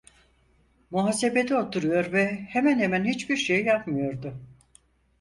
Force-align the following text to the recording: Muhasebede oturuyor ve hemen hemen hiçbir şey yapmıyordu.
Muhasebede 0.91 1.55
oturuyor 1.57 2.11
ve 2.11 2.35
hemen 2.49 2.79
hemen 2.79 3.05
hiçbir 3.05 3.37
şey 3.37 3.65
yapmıyordu. 3.65 4.39